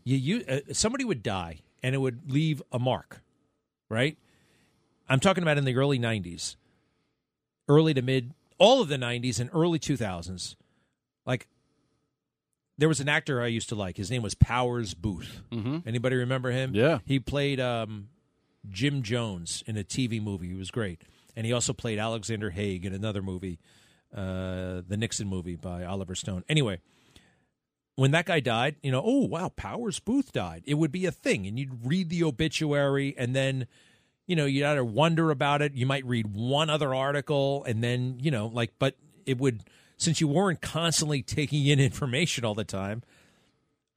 [0.05, 3.23] You, you uh, somebody would die, and it would leave a mark,
[3.89, 4.17] right?
[5.09, 6.57] I'm talking about in the early 90s,
[7.69, 10.57] early to mid, all of the 90s and early 2000s.
[11.27, 11.47] Like,
[12.79, 13.97] there was an actor I used to like.
[13.97, 15.29] His name was Powers Boothe.
[15.53, 15.79] Mm-hmm.
[15.87, 16.75] Anybody remember him?
[16.75, 16.99] Yeah.
[17.05, 18.09] He played um,
[18.69, 20.49] Jim Jones in a TV movie.
[20.49, 21.03] He was great.
[21.37, 23.59] And he also played Alexander Haig in another movie,
[24.15, 26.45] uh, the Nixon movie by Oliver Stone.
[26.49, 26.81] Anyway,
[27.97, 30.63] when that guy died, you know, oh, wow, Powers Boothe died.
[30.67, 31.47] It would be a thing.
[31.47, 33.67] And you'd read the obituary and then,
[34.27, 35.75] you know, you'd either wonder about it.
[35.75, 39.63] You might read one other article and then, you know, like, but it would,
[39.97, 43.03] since you weren't constantly taking in information all the time,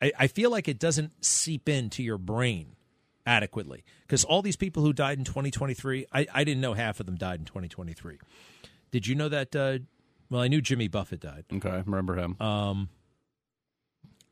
[0.02, 2.77] I, I feel like it doesn't seep into your brain
[3.28, 7.06] adequately because all these people who died in 2023 I, I didn't know half of
[7.06, 8.18] them died in 2023
[8.92, 9.80] did you know that uh,
[10.30, 12.38] well i knew jimmy buffett died Okay, remember him.
[12.42, 12.90] um,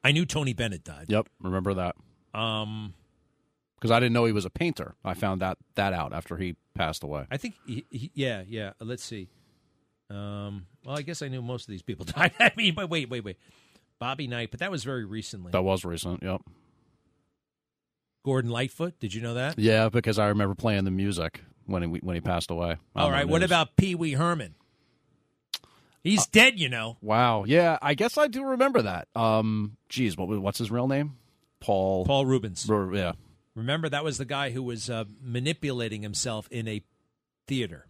[0.04, 1.96] i knew tony bennett died Yep, remember that.
[2.34, 2.94] um,
[3.78, 4.96] Because I didn't know he was a painter.
[5.04, 7.26] I found that that out after he passed away.
[7.30, 9.28] i think he, he, yeah yeah let's see
[10.10, 13.10] um, well i guess i knew most of these people died i mean but wait
[13.10, 13.38] wait wait
[14.00, 16.24] bobby knight but that was very recently That was recent.
[16.24, 16.42] Yep.
[18.26, 21.88] Gordon lightfoot did you know that Yeah, because I remember playing the music when he
[22.00, 22.78] when he passed away.
[22.96, 24.56] all right what about pee-wee herman
[26.04, 27.44] he's Uh, dead you know Wow.
[27.46, 29.08] Yeah, I guess I do remember that.
[29.16, 31.18] Um, geez, what what's his real name?
[31.60, 32.06] Paul.
[32.06, 32.66] Paul Reubens.
[32.68, 33.14] Ru- Yeah.
[33.56, 36.84] Remember that was the guy who was uh, manipulating himself in a
[37.48, 37.86] theater.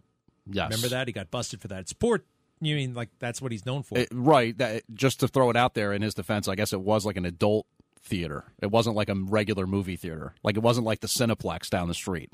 [0.48, 0.70] Yes.
[0.70, 1.80] Remember that he got busted for that.
[1.80, 2.22] It's poor.
[2.60, 3.98] You mean like that's what he's known for?
[3.98, 4.56] It- right.
[4.58, 7.16] That, just to throw it out there in his defense, I guess it was like
[7.16, 7.66] an adult
[8.00, 8.44] theater.
[8.62, 10.34] It wasn't like a regular movie theater.
[10.42, 12.32] Like it wasn't like the Cineplex down the street.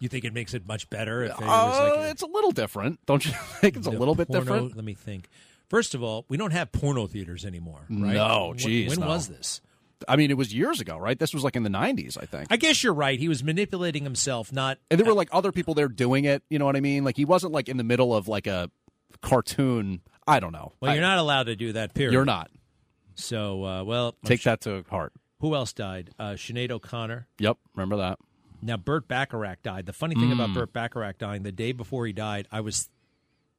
[0.00, 2.26] you think it makes it much better if it was Uh, like a- it's a
[2.26, 3.76] little different, don't you think?
[3.76, 4.76] It's a the little bit porno- different.
[4.76, 5.28] Let me think.
[5.68, 8.14] First of all, we don't have porno theaters anymore, right?
[8.14, 8.90] No, When- geez.
[8.90, 9.06] When, no.
[9.06, 9.60] was this?
[10.08, 11.16] I mean, it was years ago, right?
[11.16, 12.48] This was like in the '90s, I think.
[12.50, 13.16] I guess you're right.
[13.20, 14.78] He was manipulating himself, not.
[14.90, 16.42] And there were like other people there doing it.
[16.50, 17.04] You know what I mean?
[17.04, 18.68] Like he wasn't like in the middle of like a
[19.20, 20.00] cartoon.
[20.26, 20.72] I don't know.
[20.80, 21.94] Well, I- you're not allowed to do that.
[21.94, 22.12] Period.
[22.12, 22.50] You're not.
[23.14, 25.12] So, uh, well, Take that to heart.
[25.40, 26.10] Who else died?
[26.18, 27.26] Uh, Sinead O'Connor.
[27.38, 27.58] Yep.
[27.74, 28.18] Remember that.
[28.64, 29.86] Now, Burt Bacharach died.
[29.86, 30.54] The funny thing about Mm.
[30.54, 32.90] Burt Bacharach dying, the day before he died, I was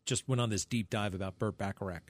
[0.05, 2.03] just went on this deep dive about Burt Bacharach.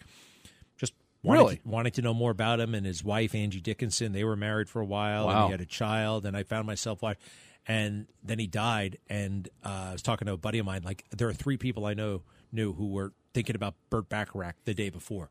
[0.77, 1.55] Just wanted Really?
[1.57, 4.11] to, wanted to know more about him and his wife Angie Dickinson.
[4.11, 5.45] They were married for a while, and Wow.
[5.47, 6.25] he had a child.
[6.27, 7.21] And I found myself watching.
[7.65, 10.81] And then he died, and uh, I was talking to a buddy of mine.
[10.83, 14.73] Like there are three people I know knew who were thinking about Burt Bacharach the
[14.73, 15.29] day before.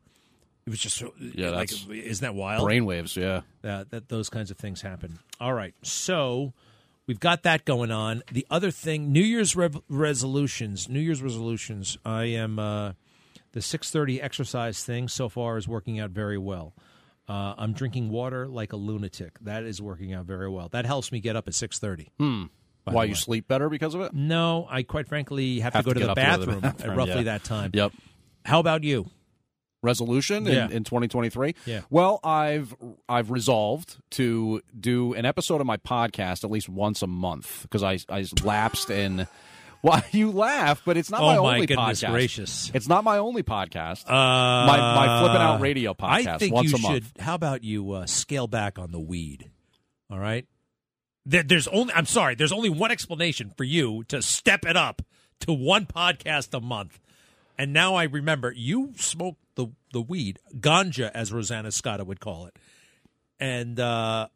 [0.65, 2.67] It was just so Yeah, like, that's isn't that wild?
[2.67, 3.15] Brainwaves.
[3.15, 3.41] Yeah.
[3.69, 5.19] uh, that those kinds of things happen.
[5.39, 6.53] All right, so
[7.05, 8.23] we've got that going on.
[8.31, 10.87] The other thing, New Year's rev- resolutions.
[10.87, 11.97] New Year's resolutions.
[12.05, 12.93] I am uh,
[13.51, 16.73] the six thirty exercise thing so far is working out very well.
[17.27, 19.39] Uh, I'm drinking water like a lunatic.
[19.41, 20.69] That is working out very well.
[20.69, 22.09] That helps me get up at six thirty.
[22.19, 22.43] Hmm.
[22.85, 24.13] Why you sleep better because of it?
[24.13, 26.37] No, I quite frankly have, Have to go to to, the up to go to
[26.37, 27.23] the bathroom, bathroom, at roughly yeah.
[27.23, 27.71] that time.
[27.73, 27.93] Yep.
[28.45, 29.09] How about you?
[29.83, 30.65] Resolution Yeah.
[30.65, 31.81] in, in 2023 Yeah.
[31.91, 32.73] well i've
[33.07, 37.83] i've resolved to do an episode of my podcast at least once a month because
[37.83, 39.27] i i lapsed in
[39.83, 42.71] well you laugh but it's not Oh, my my only podcast gracious.
[42.73, 46.71] it's not my only podcast Uh, my my flipping out radio podcast I think once
[46.71, 47.21] you a month should.
[47.21, 49.51] How about you uh, scale back on the weed?
[50.09, 50.45] All right.
[51.25, 51.93] There, there's only.
[51.93, 52.35] I'm sorry.
[52.35, 55.01] There's only one explanation for you to step it up
[55.41, 56.99] to one podcast a month.
[57.57, 62.47] And now I remember you smoked the the weed, ganja, as Rosanna Scotto would call
[62.47, 62.57] it.
[63.39, 64.27] And uh,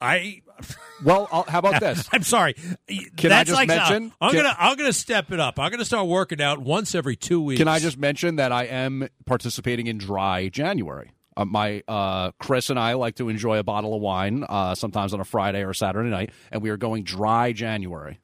[0.00, 0.42] I.
[1.04, 2.54] well I'll, how about this I'm sorry.
[2.54, 5.58] Can I That's just like, mention- I'm can- gonna I'm gonna step it up.
[5.58, 7.58] I'm gonna start working out once every two weeks.
[7.58, 11.10] Can I just mention that I am participating in Dry January?
[11.36, 15.12] Uh, my uh, Chris and I like to enjoy a bottle of wine uh, sometimes
[15.12, 18.20] on a Friday or Saturday night, and we are going Dry January.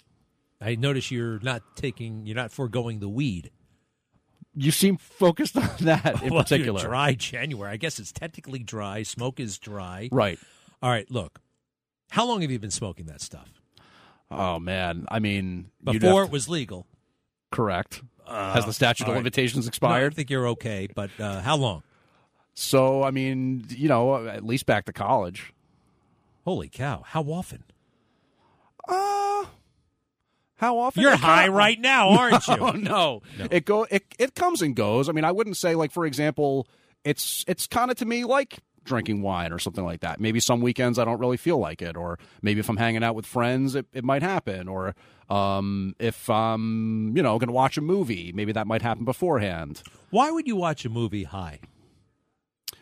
[0.61, 3.51] I notice you're not taking, you're not foregoing the weed.
[4.55, 6.81] you seem focused on that in Well, particular.
[6.81, 7.73] Dry January.
[7.73, 9.03] I guess it's technically dry.
[9.03, 10.09] Smoke is dry.
[10.13, 10.39] Right.
[10.83, 11.11] All right.
[11.11, 11.41] Look,
[12.11, 13.53] how long have you been smoking that stuff?
[14.31, 16.87] Oh man, I mean, Before have it was legal.
[17.51, 18.03] Correct.
[18.27, 19.17] Uh, Has the statute of right.
[19.17, 20.13] limitations No, expired?
[20.13, 21.83] I think you're okay, but uh, how long?
[22.55, 25.53] So I mean, you know, at least back to college.
[26.45, 27.03] Holy cow!
[27.05, 27.65] How often?
[28.89, 29.20] Uh
[30.61, 31.03] how often?
[31.03, 32.57] You're high kinda- right now, aren't you?
[32.81, 33.47] No, no.
[33.51, 35.09] It go it it comes and goes.
[35.09, 36.69] I mean, I wouldn't say like for example,
[37.05, 40.21] it's it's kind of to me like drinking wine or something like that.
[40.21, 43.15] Maybe some weekends I don't really feel like it or maybe if I'm hanging out
[43.15, 44.95] with friends it, it might happen or
[45.29, 49.83] um if I'm, you know, going to watch a movie, maybe that might happen beforehand.
[50.11, 51.61] Why would you watch a movie high?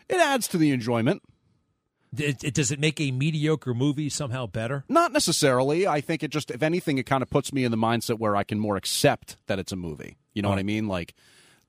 [0.07, 1.21] It adds to the enjoyment.
[2.17, 4.83] It, it- does it make a mediocre movie somehow better?
[4.89, 5.85] Not necessarily.
[5.87, 8.35] I think it just, if anything, it kind of puts me in the mindset where
[8.35, 10.17] I can more accept that it's a movie.
[10.33, 10.87] You know what I mean?
[10.87, 11.13] Like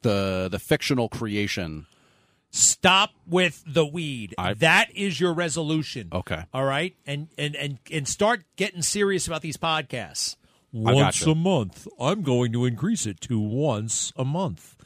[0.02, 1.86] the the fictional creation.
[2.52, 4.34] Stop with the weed.
[4.56, 6.08] that is your resolution.
[6.12, 6.42] Okay.
[6.52, 10.36] All right, and and and and start getting serious about these podcasts.
[10.72, 14.76] Once a month, I'm going to increase it to once a month.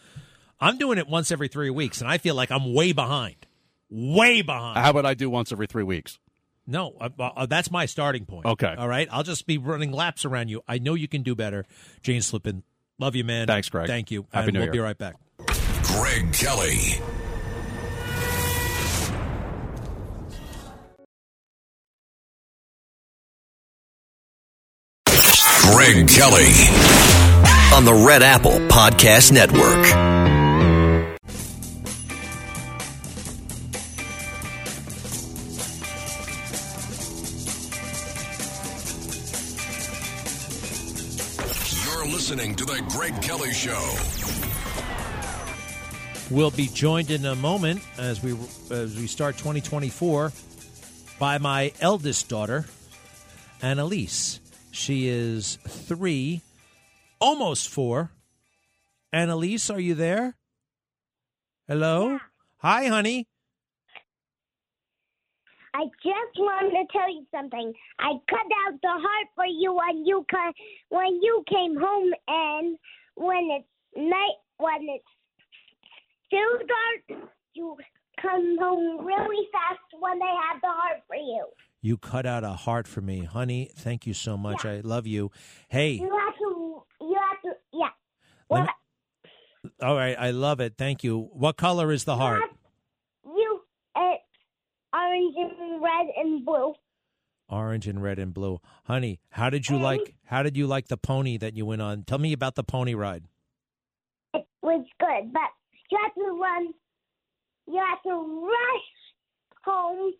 [0.61, 3.44] I'm doing it once every three weeks, and I feel like I'm way behind.
[3.97, 4.77] Way behind.
[4.77, 6.19] How about I do once every three weeks?
[6.67, 8.45] No, uh, uh, that's my starting point.
[8.45, 8.75] Okay.
[8.77, 9.07] All right.
[9.13, 10.63] I'll just be running laps around you.
[10.67, 11.65] I know you can do better.
[12.03, 12.65] James Flippin.
[12.99, 13.47] Love you, man.
[13.47, 13.87] Thanks, Greg.
[13.87, 14.27] Thank you.
[14.33, 14.73] Happy and New we'll Year.
[14.73, 15.15] be right back.
[15.85, 16.99] Greg Kelly.
[25.07, 26.53] Greg Kelly.
[27.75, 30.24] on the Red Apple Podcast Network.
[42.25, 43.97] Listening to The Greg Kelly Show.
[46.31, 48.35] We'll be joined in a moment as we
[48.71, 50.33] as we start 2024
[51.19, 52.65] by my eldest daughter,
[53.61, 54.41] Annalise.
[54.71, 56.41] She is three,
[57.21, 58.11] almost four.
[59.13, 60.35] Annalise, are you there?
[61.69, 62.21] Hello.
[62.57, 63.27] Hi, honey.
[65.75, 67.73] I just wanted to tell you something.
[67.99, 70.55] I cut out the heart for you when you cut,
[70.91, 72.79] when you came home, and
[73.17, 75.05] when it's night, when it's
[76.29, 77.77] still dark, you
[78.23, 81.45] come home really fast when they have the heart for you.
[81.83, 83.71] You cut out a heart for me, honey.
[83.77, 84.65] Thank you so much.
[84.65, 85.33] I love you.
[85.69, 87.89] Hey, You have to, you have to, yeah.
[88.49, 90.17] Well, me- all right.
[90.19, 90.75] I love it.
[90.79, 91.29] Thank you.
[91.33, 92.43] What color is the heart?
[94.95, 96.75] Orange and red and blue.
[97.49, 98.61] Orange and red and blue.
[98.85, 102.03] Honey, how did you like how did you like the pony that you went on?
[102.05, 103.25] Tell me about the pony ride.
[104.33, 105.51] It was good, but
[105.91, 106.75] you have to run.
[107.67, 110.13] You have to rush home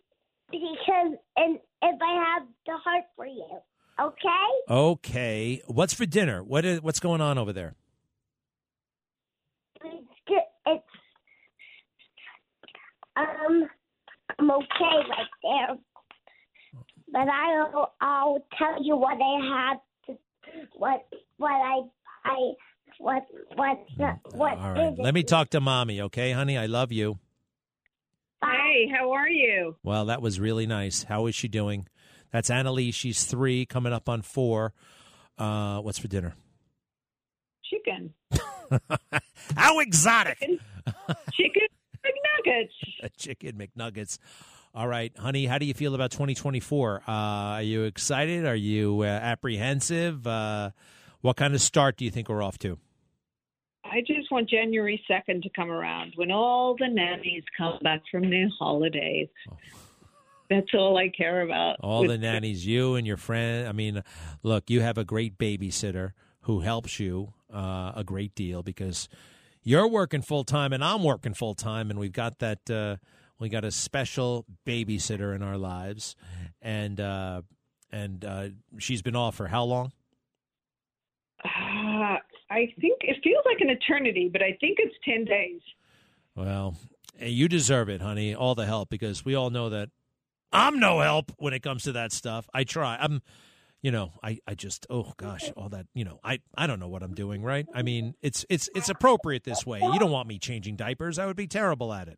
[0.51, 3.59] because and if I have the heart for you,
[3.99, 4.29] okay?
[4.69, 5.61] Okay.
[5.67, 6.43] What's for dinner?
[6.43, 7.75] What is what's going on over there?
[9.83, 10.37] It's good.
[10.67, 10.83] It's
[13.15, 13.69] um,
[14.39, 14.65] I'm okay
[15.09, 15.77] right there,
[17.11, 20.19] but I'll I'll tell you what I have to
[20.73, 21.05] what
[21.37, 21.81] what I
[22.25, 22.51] I
[22.99, 23.77] what what
[24.33, 24.93] what All right.
[24.97, 26.57] Let me talk to mommy, okay, honey?
[26.57, 27.19] I love you.
[28.43, 29.75] Hi, how are you?
[29.83, 31.03] Well, that was really nice.
[31.03, 31.87] How is she doing?
[32.31, 32.93] That's Annalise.
[32.93, 34.73] She's three, coming up on four.
[35.37, 36.35] Uh, what's for dinner?
[37.63, 38.13] Chicken.
[39.57, 40.37] How exotic!
[41.33, 41.67] Chicken
[42.45, 43.11] McNuggets.
[43.17, 44.19] Chicken McNuggets.
[44.73, 45.45] All right, honey.
[45.45, 47.03] How do you feel about 2024?
[47.07, 48.45] Uh, are you excited?
[48.45, 50.27] Are you uh, apprehensive?
[50.27, 50.71] Uh,
[51.21, 52.77] what kind of start do you think we're off to?
[53.85, 58.29] I just want January 2nd to come around when all the nannies come back from
[58.29, 59.29] their holidays.
[60.49, 61.77] That's all I care about.
[61.79, 63.67] All the nannies, you and your friend.
[63.67, 64.03] I mean,
[64.43, 69.07] look, you have a great babysitter who helps you uh, a great deal because
[69.65, 72.69] you're working full time and I'm working full time, and we've got that.
[72.69, 72.95] Uh,
[73.37, 76.15] we got a special babysitter in our lives,
[76.61, 77.41] and uh,
[77.91, 78.47] and uh,
[78.77, 79.91] she's been off for how long?
[81.43, 82.17] Uh,
[82.49, 85.61] I think it feels like an eternity, but I think it's 10 days.
[86.35, 86.75] Well,
[87.19, 88.33] eh, you deserve it, honey.
[88.33, 89.89] All the help because we all know that
[90.51, 92.49] I'm no help when it comes to that stuff.
[92.53, 92.97] I try.
[92.99, 93.21] I'm,
[93.85, 96.87] you know, I, I just oh gosh, all that you know, I I don't know
[96.87, 97.43] what I'm doing.
[97.43, 97.67] Right?
[97.71, 99.79] I mean, it's it's it's appropriate this way.
[99.79, 101.19] You don't want me changing diapers.
[101.19, 102.17] I would be terrible at it.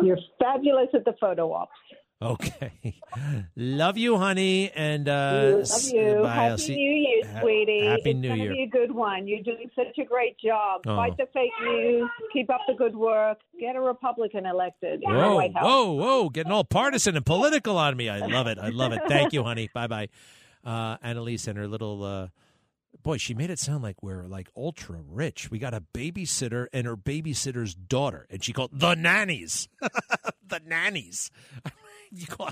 [0.00, 1.72] You're fabulous at the photo ops.
[2.20, 3.00] Okay.
[3.56, 4.72] Love you, honey.
[4.74, 6.20] And uh, Love you.
[6.22, 6.34] bye.
[6.34, 7.86] Happy see- New Year, Ha- sweetie.
[7.86, 8.52] Happy it's New Year.
[8.52, 9.28] be a good one.
[9.28, 10.80] You're doing such a great job.
[10.86, 10.96] Oh.
[10.96, 12.10] Fight the fake news.
[12.32, 13.38] Keep up the good work.
[13.60, 16.28] Get a Republican elected Whoa, whoa, whoa!
[16.28, 18.08] Getting all partisan and political on me.
[18.08, 18.58] I love it.
[18.58, 19.02] I love it.
[19.08, 19.70] Thank you, honey.
[19.72, 20.08] Bye, bye.
[20.64, 22.28] Uh, Annalise and her little uh,
[23.02, 23.16] boy.
[23.18, 25.50] She made it sound like we're like ultra rich.
[25.50, 29.68] We got a babysitter and her babysitter's daughter, and she called the nannies.
[30.46, 31.30] the nannies.
[32.12, 32.50] you call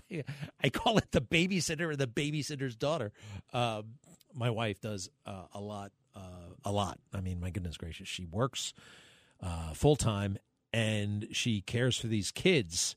[0.63, 3.13] I call it the babysitter or the babysitter's daughter.
[3.53, 3.95] Um,
[4.35, 6.99] my wife does uh, a lot, uh, a lot.
[7.15, 8.75] I mean, my goodness gracious, she works
[9.43, 10.39] uh, full time
[10.73, 12.97] and she cares for these kids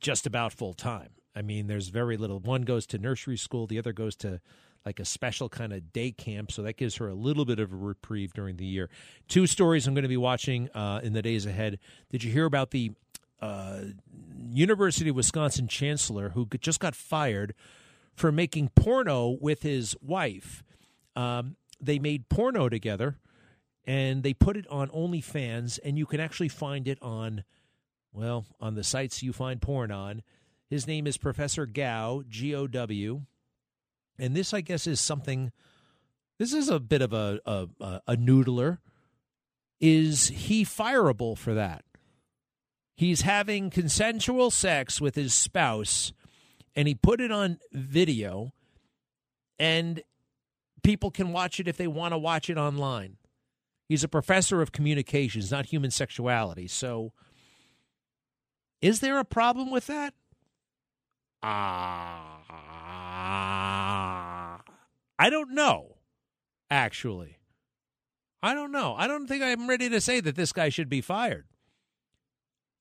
[0.00, 1.10] just about full time.
[1.34, 2.38] I mean, there's very little.
[2.38, 4.40] One goes to nursery school, the other goes to
[4.86, 7.72] like a special kind of day camp, so that gives her a little bit of
[7.72, 8.88] a reprieve during the year.
[9.28, 11.78] Two stories I'm going to be watching uh, in the days ahead.
[12.10, 12.92] Did you hear about the
[13.40, 13.80] uh,
[14.50, 17.54] University of Wisconsin chancellor who just got fired
[18.14, 20.62] for making porno with his wife?
[21.14, 23.16] Um, they made porno together
[23.84, 27.44] and they put it on OnlyFans, and you can actually find it on,
[28.12, 30.22] well, on the sites you find porn on.
[30.68, 33.22] His name is Professor Gow, G O W,
[34.18, 35.52] and this, I guess, is something.
[36.38, 37.68] This is a bit of a, a
[38.06, 38.78] a noodler.
[39.80, 41.84] Is he fireable for that?
[42.98, 46.12] He's having consensual sex with his spouse,
[46.74, 48.52] and he put it on video,
[49.56, 50.02] and
[50.82, 53.18] people can watch it if they want to watch it online.
[53.88, 56.66] He's a professor of communications, not human sexuality.
[56.66, 57.12] So,
[58.82, 60.12] is there a problem with that?
[61.40, 62.40] Ah,
[65.20, 65.98] I don't know.
[66.68, 67.38] Actually,
[68.42, 68.96] I don't know.
[68.98, 71.46] I don't think I'm ready to say that this guy should be fired.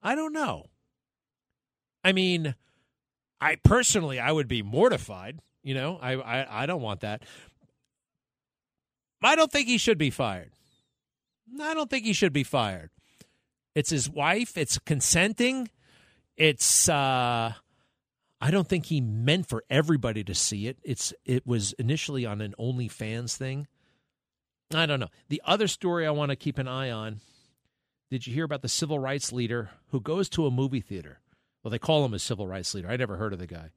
[0.07, 0.67] I don't know.
[2.01, 2.55] I mean,
[3.41, 5.41] I personally, I would be mortified.
[5.63, 7.23] You know, I, I, I don't want that.
[9.21, 10.51] I don't think he should be fired.
[11.61, 12.89] I don't think he should be fired.
[13.75, 14.57] It's his wife.
[14.57, 15.67] It's consenting.
[16.37, 16.87] It's.
[16.87, 17.51] uh
[18.39, 20.77] I don't think he meant for everybody to see it.
[20.85, 21.13] It's.
[21.25, 23.67] It was initially on an OnlyFans thing.
[24.73, 25.09] I don't know.
[25.27, 27.19] The other story I want to keep an eye on.
[28.09, 31.19] Did you hear about the civil rights leader who goes to a movie theater?
[31.61, 32.89] Well, they call him a civil rights leader.
[32.89, 33.71] I never heard of the guy.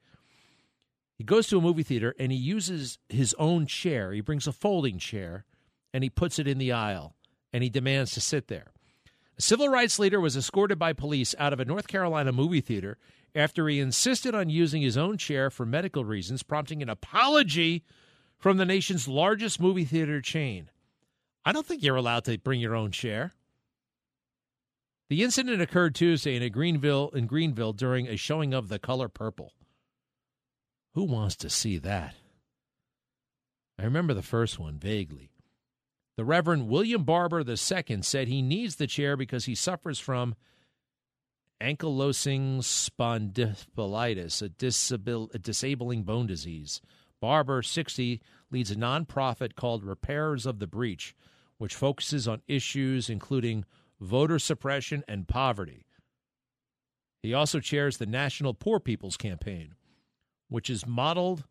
[1.18, 4.12] He goes to a movie theater and he uses his own chair.
[4.12, 5.44] He brings a folding chair
[5.92, 7.16] and he puts it in the aisle
[7.52, 8.68] and he demands to sit there.
[9.36, 12.98] A civil rights leader was escorted by police out of a North Carolina movie theater
[13.34, 17.84] after he insisted on using his own chair for medical reasons, prompting an apology
[18.38, 20.70] from the nation's largest movie theater chain.
[21.44, 23.32] I don't think you're allowed to bring your own chair.
[25.10, 29.52] The incident occurred Tuesday in Greenville in Greenville during a showing of The Color Purple.
[30.94, 32.14] Who wants to see that?
[33.76, 35.32] I remember the first one vaguely.
[36.16, 40.36] The Reverend William Barber II said he needs the chair because he suffers from
[41.60, 46.80] ankylosing spondylitis, a, disabil- a disabling bone disease.
[47.20, 48.20] Barber, 60,
[48.52, 51.16] leads a nonprofit called Repairers of the Breach,
[51.58, 53.64] which focuses on issues including
[54.00, 55.86] voter suppression and poverty.
[57.22, 59.74] He also chairs the National Poor People's Campaign,
[60.48, 61.44] which is modeled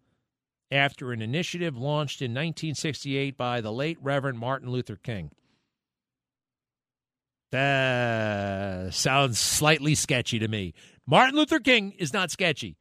[0.72, 5.32] after an initiative launched in 1968 by the late Reverend Martin Luther King.
[7.52, 10.74] That sounds slightly sketchy to me.
[11.08, 12.78] Martin Luther King is not sketchy,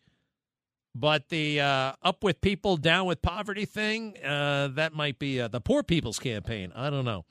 [0.95, 5.49] but the uh, up with people, down with poverty thing, uh, that might be uh,
[5.49, 6.73] the Poor People's Campaign.
[6.75, 7.25] I don't know.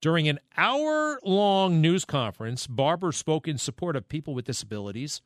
[0.00, 5.22] During an hour long news conference, Barber spoke in support of people with disabilities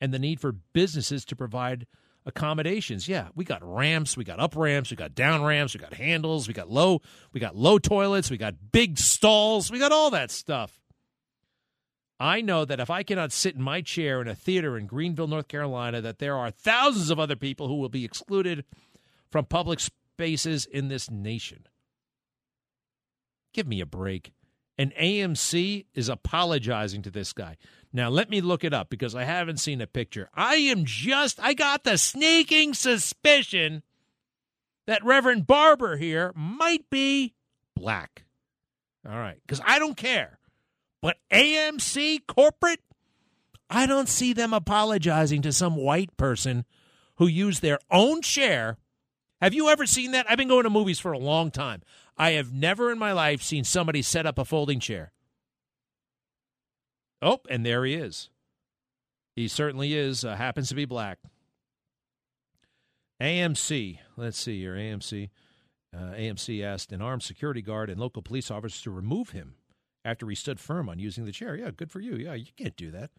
[0.00, 1.86] and the need for businesses to provide
[2.26, 3.08] accommodations.
[3.08, 6.46] Yeah, we got ramps, we got up ramps, we got down ramps, we got handles,
[6.46, 7.00] we got low,
[7.32, 10.80] we got low toilets, we got big stalls, we got all that stuff.
[12.20, 15.26] I know that if I cannot sit in my chair in a theater in Greenville,
[15.26, 18.64] North Carolina, that there are thousands of other people who will be excluded
[19.30, 21.66] from public spaces in this nation.
[23.52, 24.32] Give me a break.
[24.78, 27.56] And AMC is apologizing to this guy.
[27.92, 30.30] Now, let me look it up because I haven't seen a picture.
[30.34, 33.82] I am just, I got the sneaking suspicion
[34.86, 37.34] that Reverend Barber here might be
[37.76, 38.24] black.
[39.06, 39.38] All right.
[39.46, 40.38] Because I don't care.
[41.02, 42.80] But AMC corporate,
[43.68, 46.64] I don't see them apologizing to some white person
[47.16, 48.78] who used their own chair.
[49.40, 50.26] Have you ever seen that?
[50.30, 51.82] I've been going to movies for a long time.
[52.22, 55.10] I have never in my life seen somebody set up a folding chair.
[57.20, 58.30] Oh, and there he is.
[59.34, 60.24] He certainly is.
[60.24, 61.18] Uh, happens to be black.
[63.20, 63.98] AMC.
[64.16, 64.76] Let's see here.
[64.76, 65.30] AMC.
[65.92, 69.56] Uh, AMC asked an armed security guard and local police officers to remove him
[70.04, 71.56] after he stood firm on using the chair.
[71.56, 72.14] Yeah, good for you.
[72.14, 73.10] Yeah, you can't do that.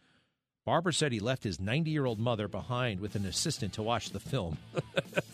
[0.65, 4.11] Barber said he left his 90 year old mother behind with an assistant to watch
[4.11, 4.59] the film.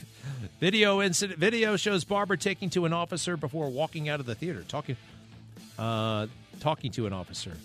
[0.60, 4.64] video incident video shows Barber taking to an officer before walking out of the theater,
[4.68, 4.98] talking,
[5.78, 6.28] uh,
[6.60, 7.56] talking to an officer.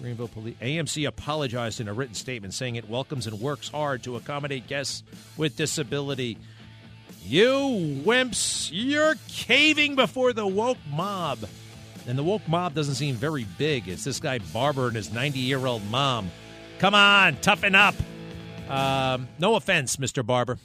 [0.00, 4.16] Greenville Police AMC apologized in a written statement saying it welcomes and works hard to
[4.16, 5.04] accommodate guests
[5.36, 6.38] with disability.
[7.24, 11.38] You wimps, you're caving before the woke mob.
[12.08, 13.86] And the woke mob doesn't seem very big.
[13.86, 16.32] It's this guy Barber and his 90 year old mom.
[16.80, 17.94] Come on, toughen up.
[18.68, 20.26] Um, no offense, Mr.
[20.26, 20.58] Barber.